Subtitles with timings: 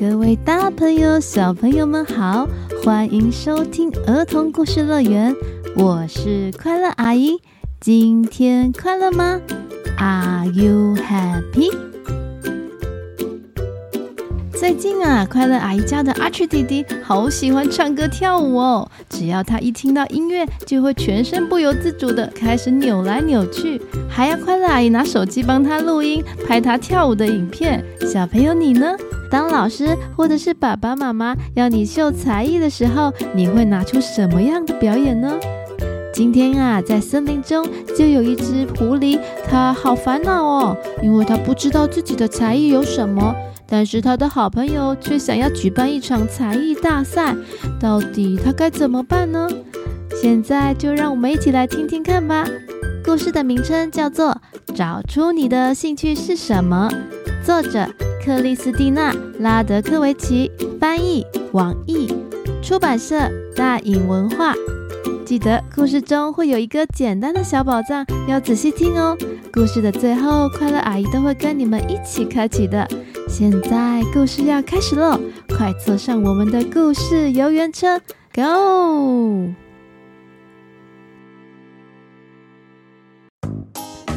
[0.00, 2.48] 各位大朋友、小朋友们好，
[2.82, 5.36] 欢迎收听儿童故事乐园，
[5.76, 7.38] 我是快乐阿姨。
[7.80, 9.38] 今天快乐吗
[9.98, 11.70] ？Are you happy？
[14.52, 27.84] 最近啊，快乐阿姨家的阿曲弟弟好喜欢唱歌跳舞哦，只要他一听到音乐，就会全身不由自主地开始扭来扭去，还要快乐阿姨拿手机帮他录音，拍他跳舞的影片。
[28.10, 28.96] 小朋友你呢？
[29.30, 35.32] 当老师或者是爸爸妈妈要你秀才艺的时候，你会拿出什么样的表演呢？
[36.12, 37.66] 今天啊，在森林中
[37.96, 43.34] 就有一只狐狸，它好烦恼哦，因为它不知道自己的才艺有什么，
[43.66, 47.34] 但是它的好朋友却想要举办一场才艺大赛，
[47.78, 49.48] 到底它该怎么办呢？
[50.20, 52.44] 现在就让我们一起来听听看吧。
[53.04, 54.36] 故事的名称叫做
[54.74, 56.90] 《找出你的兴趣是什么》，
[57.46, 57.88] 作者。
[58.22, 62.12] 克里斯蒂娜·拉德科维奇翻译，网易
[62.62, 63.18] 出版社
[63.56, 64.54] 大颖文化。
[65.24, 69.16] 记得故事中会有一个简单的小宝藏，要仔细听哦。
[69.52, 72.86] 故事的最后，快乐阿姨都会跟你们一起开启的。
[73.26, 75.18] 现在故事要开始喽，
[75.48, 77.98] 快坐上我们的故事游园车
[78.34, 79.48] ，Go！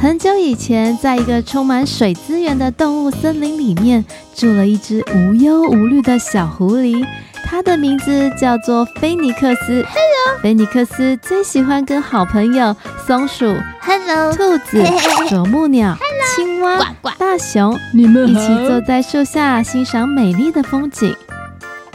[0.00, 4.02] 很久以前，在一个充满水资源的动物森林里面，
[4.34, 7.06] 住了一只无忧无虑的小狐狸。
[7.44, 9.84] 它的名字叫做菲尼克斯。
[9.84, 12.74] Hello，菲尼克斯最喜欢跟好朋友
[13.06, 14.82] 松鼠、Hello，兔子、
[15.28, 21.14] 啄木鸟、 Hello，青蛙、呱呱、大熊，你们一起坐在树下欣赏美丽的风景。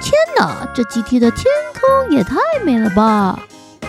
[0.00, 3.38] 天哪，这几天的天空也太美了吧！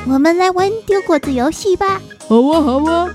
[0.06, 2.02] 我们来玩丢果子游戏吧。
[2.28, 3.08] 好啊，好啊。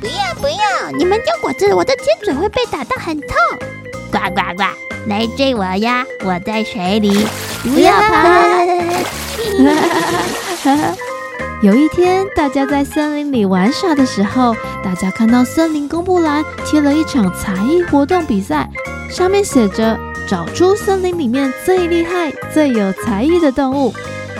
[0.00, 0.90] 不要不要！
[0.96, 3.28] 你们丢果子，我的尖嘴会被打到很痛。
[4.10, 4.64] 呱呱呱，
[5.06, 6.04] 来追我呀！
[6.24, 7.26] 我在水里，
[7.62, 8.64] 不要怕。
[11.62, 18.70] 有一天，大家在森林里玩耍的时候，大家看到森林公布栏贴了一场才艺活动比赛，
[19.10, 23.92] 上面写着“找出森林里面最厉害、最有才艺的动物”。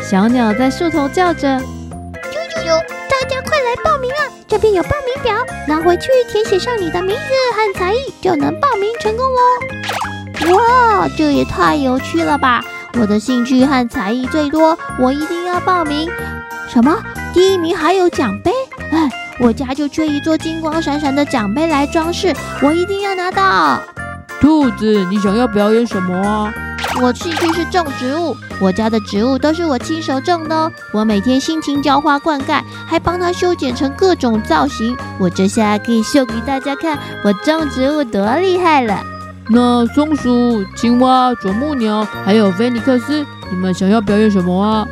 [0.03, 2.79] 小鸟在树头叫着：“啾啾啾，
[3.11, 5.33] 大家快来报名啊！”这边有报名表，
[5.69, 7.23] 拿回去填写上你的名字
[7.55, 10.57] 和才艺，就能报名成功喽！
[10.57, 12.61] 哇，这也太有趣了吧！
[12.95, 16.11] 我的兴趣和才艺最多，我一定要报名。
[16.69, 17.01] 什么？
[17.33, 18.51] 第一名还有奖杯？
[18.91, 19.09] 哎，
[19.39, 23.81] 我家就缺一座金光闪闪的奖杯来装饰，我一定要拿到。
[24.41, 26.53] 兔子，你想要表演什么啊？
[27.03, 30.71] 我兴趣是种植物，我家的植物都是我亲手种的哦。
[30.93, 34.97] 我每天辛勤浇花灌溉，还帮它修剪成各种造型。
[35.19, 39.03] 我这下可以秀给大家看，我种植物多厉害了。
[39.49, 44.87] 那松鼠、青蛙、啄木鸟，还有菲尼克斯，你们想要表演什么啊？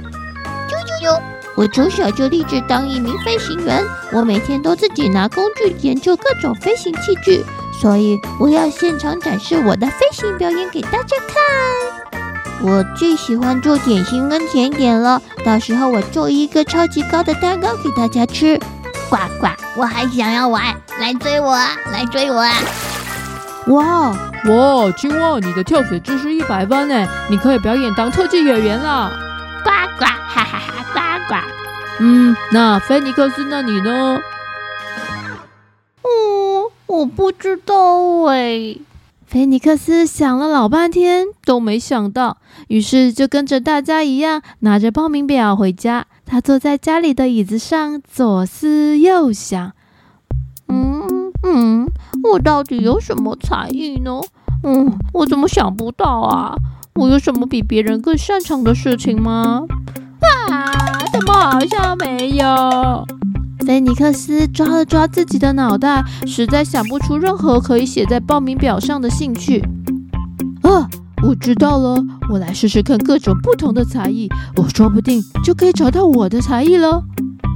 [0.69, 1.21] 啾啾啾！
[1.55, 7.45] 我从小就立志当一名飞行员，我每天都自己拿工具研究各种飞行器具。
[7.81, 11.37] 所以我要现场展示我的飞行表演给大家看。
[12.61, 18.59] 我最喜欢做点心跟甜点了，到时候我做一个超级高的蛋糕给大家吃。
[19.09, 19.47] 呱呱，
[19.77, 22.53] 我还想要玩，来追我啊，来追我啊！
[23.69, 24.11] 哇
[24.47, 29.13] 哇，青蛙，你的跳水知识一百分呢，你可以表演当特技演员了。
[29.63, 31.41] 呱呱，哈哈哈，呱呱。
[32.01, 34.19] 嗯，那菲尼克斯，那你呢？
[36.99, 38.77] 我不知道哎，
[39.25, 46.07] 菲尼克斯想了老半天都没想到，于是就跟着大家一样拿着报名表回家。
[46.27, 49.73] 他坐在家里的椅子上，左思右想，
[50.67, 51.87] 嗯嗯，
[52.33, 54.21] 我到底有什么才艺呢？
[54.65, 56.57] 嗯，我怎么想不到啊？
[56.97, 59.63] 我有什么比别人更擅长的事情吗？
[60.51, 60.67] 啊，
[61.13, 63.07] 怎么好像没有？
[63.69, 69.61] 菲尼克斯抓了抓自己的脑袋，实在想不出任何可以写在报名表上的兴趣。
[70.63, 70.89] 啊，
[71.23, 74.27] 我知道了，我来试试看各种不同的才艺，
[74.57, 77.05] 我说不定就可以找到我的才艺了。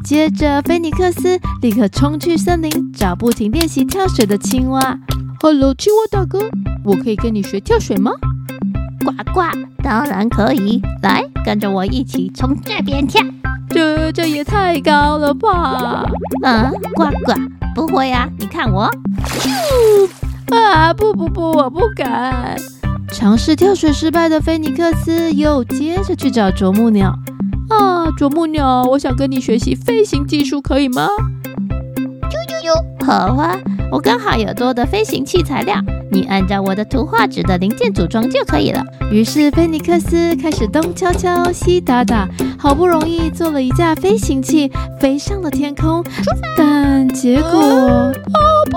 [0.05, 4.99] 接着，菲尼克斯立刻冲去森林，找不停练习跳水的青蛙。
[5.41, 6.41] Hello，青蛙大哥，
[6.85, 8.11] 我可以跟你学跳水吗？
[9.03, 9.41] 呱呱，
[9.83, 13.23] 当然可以，来，跟着我一起从这边跳。
[13.73, 16.05] 这这也太高了吧！
[16.43, 17.33] 啊，呱呱，
[17.75, 18.83] 不会呀、啊，你看我，
[20.51, 22.57] 啊，不不不，我不敢。
[23.11, 27.15] 尝试跳水失败的菲尼克斯又接着去找啄木鸟。
[27.71, 31.09] 啊，啄木鸟，我想跟你学习飞行技术，可以吗？
[32.31, 33.57] 啾啾啾，好啊！
[33.91, 35.77] 我刚好有多的飞行器材料，
[36.13, 38.85] 你按照我的图画纸的零件组装就可以了。
[39.11, 42.29] 于是菲尼克斯开始东敲敲西打打，
[42.59, 44.71] 好不容易做了一架飞行器，
[45.01, 46.05] 飞上了天空。
[46.57, 48.13] 但结果，哦
[48.71, 48.77] 不，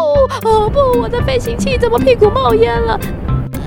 [0.49, 2.97] 哦不，我的飞行器怎么屁股冒烟了？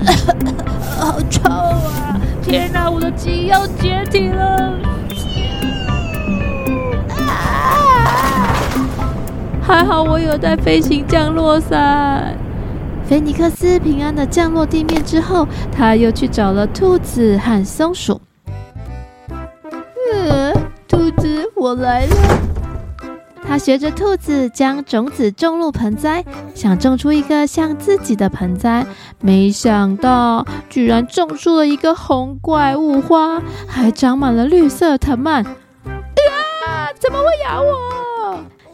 [0.97, 2.19] 好臭啊！
[2.41, 4.73] 天哪，我的鸡要解体了！
[9.61, 12.35] 还好我有带飞行降落伞。
[13.09, 18.21] 菲尼克斯平安的降落地面之后，他又去找了兔子和松鼠。
[20.13, 20.53] 呃，
[20.87, 22.15] 兔子，我来了。
[23.41, 26.23] 他学着兔子将种子种入盆栽，
[26.53, 28.85] 想种出一个像自己的盆栽，
[29.19, 35.43] 没想到居然种出了一个红怪物花，还长满了绿色藤蔓。
[35.43, 36.93] 啊！
[36.99, 37.98] 怎么会咬我？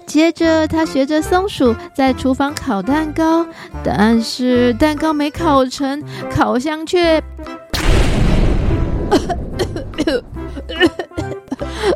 [0.05, 3.45] 接着，他学着松鼠在厨房烤蛋糕，
[3.83, 7.21] 但是蛋糕没烤成，烤箱却……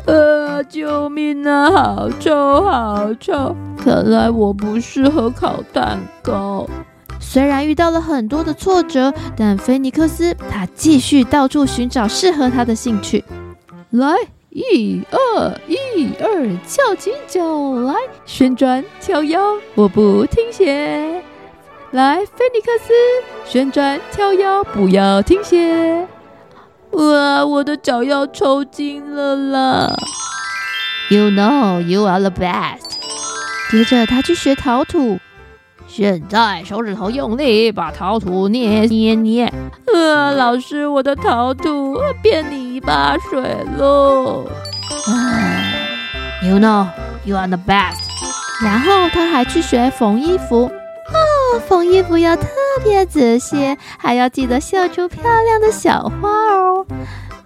[0.06, 1.70] 呃，救命啊！
[1.70, 3.54] 好臭，好臭！
[3.82, 6.68] 看来我不适合烤蛋糕。
[7.18, 13.24] 虽然遇到了很多的挫折，但菲尼克斯他继续到处寻找适合他的兴趣。
[13.90, 14.14] 来。
[14.50, 17.40] 一二一二，翘起脚
[17.82, 17.94] 来，
[18.26, 19.40] 旋转跳腰，
[19.76, 21.22] 我不停歇。
[21.92, 22.92] 来，菲尼克斯，
[23.44, 26.08] 旋转跳腰，不要停歇。
[26.90, 29.94] 哇，我的脚要抽筋了啦
[31.10, 32.98] ！You know you are the best。
[33.70, 35.20] 接着他去学陶土。
[35.86, 39.52] 现在手指头用力把陶土捏捏捏。
[39.92, 43.40] 呃，老师，我的陶土变泥巴水
[43.76, 44.44] 了。
[45.06, 45.74] 唉
[46.42, 46.86] ，You know
[47.24, 48.08] you are the best。
[48.62, 50.64] 然后他还去学缝衣服。
[50.64, 52.46] 哦，缝衣服要特
[52.84, 56.86] 别仔细，还要记得绣出漂亮的小花哦。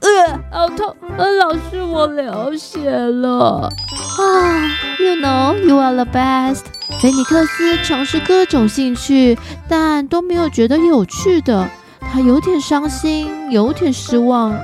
[0.01, 0.95] 呃，好痛！
[1.17, 3.71] 呃，老师，我流血了。
[4.19, 6.63] 啊，You know you are the best。
[7.01, 11.67] 菲尼克斯尝试各种兴趣，但都没有觉得有趣的。
[12.13, 14.55] 他有点伤心，有点失望。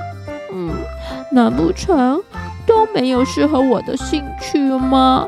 [1.30, 2.22] 嗯，难不成
[2.66, 5.26] 都没有适合我的兴趣吗？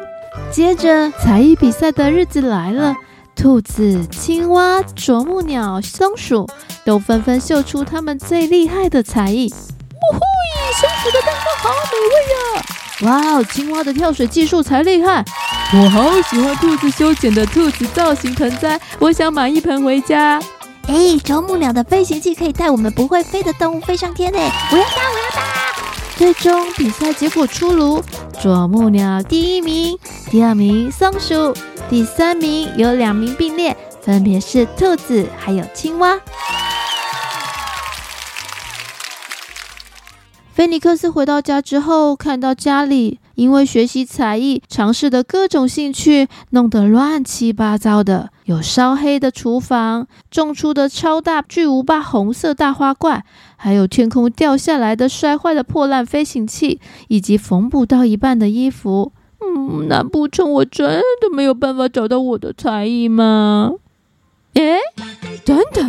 [0.51, 2.95] 接着，才艺比赛的日子来了，
[3.35, 6.49] 兔子、青蛙、啄木鸟、松鼠
[6.85, 9.53] 都纷纷秀出他们最厉害的才艺。
[9.53, 10.21] 呜呼！
[10.81, 12.65] 松鼠的蛋糕好美味呀！
[13.03, 15.25] 哇哦，青蛙的跳水技术才厉害。
[15.75, 20.41] 我好喜欢兔子修剪的兔子造型盆栽，我想买一盆回家。
[20.89, 24.39] 哎，啄木鸟的飞行器可以带我们不会飞的动物飞上天呢！
[24.39, 25.92] 我要搭，我要搭！
[26.17, 28.03] 最终比赛结果出炉，
[28.41, 29.99] 啄木鸟第一名，
[30.31, 31.55] 第二名松鼠，
[31.91, 36.20] 第三名有两名并列，分别是兔子还有青蛙。
[40.53, 48.31] 菲尼克斯回到家之后，看到家里因为学习才艺、尝试的各种兴趣，弄得乱七八糟的。
[48.44, 53.25] 有烧黑的厨房，种出的超大巨无霸红色大花怪，
[53.56, 59.12] 还有天空掉下来的摔坏的破烂飞行器，以及缝补到一半的衣服。
[59.40, 63.73] 嗯，难不成我真的没有办法找到我的才艺吗？
[64.55, 64.76] 诶，
[65.44, 65.81] 等等，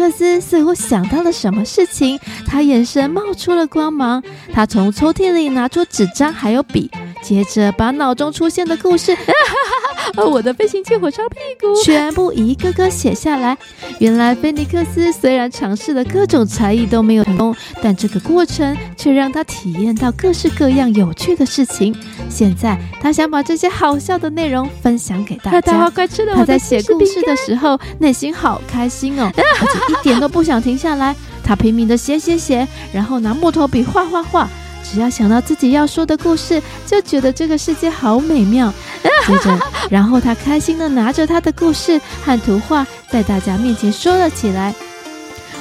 [0.00, 4.22] 克斯似乎想到了什么事情，他眼神冒出了光芒。
[4.50, 6.90] 他从抽屉里拿出纸张还有笔，
[7.22, 9.14] 接着把脑中出现的故事，
[10.16, 13.56] 我的飞行器火烧屁股，全部一个个写下来。
[13.98, 21.94] 原来菲尼克斯虽然尝试了各种才艺都没有成功，但这个过程却让他体验到各式各样有趣的事情。
[22.28, 25.90] 现在他想把这些好笑的内容分享给大家。
[26.34, 29.30] 他在写故事的时候，内心好开心哦。
[29.36, 31.14] 而且一点都不想停下来，
[31.44, 34.48] 他拼命的写写写，然后拿木头笔画画画。
[34.92, 38.72] 只要想到自己要说的故事，就觉得这个世界好美妙。
[39.26, 44.74] 接着，然后他开心的拿着他的故事和图画，在大家面前说了起来。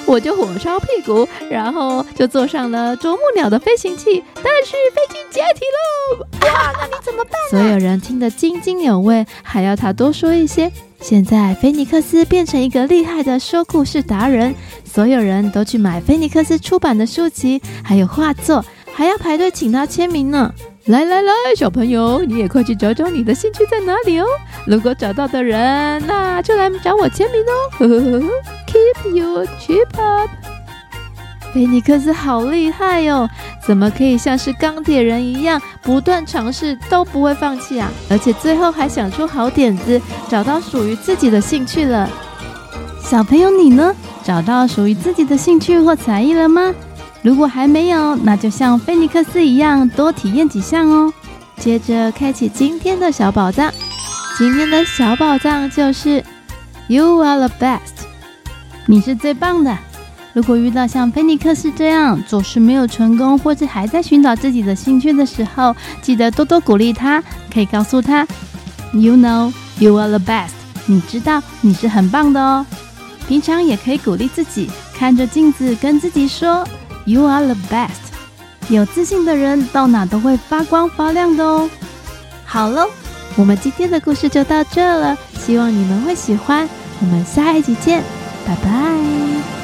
[0.06, 6.26] 我就火烧屁股，然后就坐上了啄木鸟的飞行器，但是飞机解体喽。
[6.48, 7.34] 哇，那你怎么办？
[7.52, 10.72] 所有人听得津津有味，还要他多说一些。
[11.00, 18.66] 现在，菲尼克斯变成一个厉害的说故事达人，所有人都去买菲尼克斯出版的书籍，还有画作，
[19.00, 20.54] 还要排队请他签名呢。
[20.88, 24.26] 来来来，小朋友，你也快去找找你的兴趣在哪里哦。
[24.68, 27.54] 如果找到的人，那就来找我签名哦。
[27.78, 28.20] 呵呵呵
[28.68, 30.30] ，Keep your chip up。
[31.54, 33.30] 菲尼克斯好厉害、哦，
[33.66, 37.90] 怎么可以像是钢铁人一样不断尝试都不会放弃啊？
[38.10, 42.10] 而且最后还想出好点子，找到属于自己的兴趣了。
[43.02, 43.96] 小朋友，你呢？
[44.26, 46.76] 找到属于自己的兴趣或才艺了吗？
[47.22, 51.14] 如果还没有，那就像菲尼克斯一样，多体验几项哦。
[51.58, 53.72] 接着开启今天的小宝藏。
[54.38, 56.24] 今天的小宝藏就是
[56.88, 58.06] You are the best，
[58.86, 59.78] 你是最棒的。
[60.32, 67.22] 如果遇到像菲尼克斯这样总是没有成功，或者还在寻找自己的兴趣的时候，记得多多鼓励他。
[67.54, 68.26] 可以告诉他
[68.94, 70.52] ，You know you are the best，
[70.86, 72.66] 你知道你是很棒的哦。
[73.28, 76.66] 平常也可以鼓励自己，看着镜子跟自己说
[77.06, 77.90] ，You are the best。
[78.70, 81.70] 有自信的人到哪都会发光发亮的哦。
[82.46, 82.88] 好喽，
[83.36, 86.68] 我们今天的故事就到这了，希望你们会喜欢。
[87.02, 88.04] 我们下一集见，
[88.46, 89.59] 拜拜。